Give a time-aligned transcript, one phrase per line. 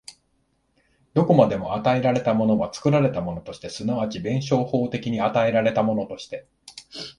[1.13, 6.47] どこまでも与えられたものは作られたものとして、即ち弁証法的に与えられたものとして、